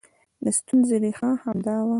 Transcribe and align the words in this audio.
د 0.43 0.45
ستونزې 0.57 0.95
ریښه 1.03 1.29
همدا 1.43 1.75
وه 1.85 1.89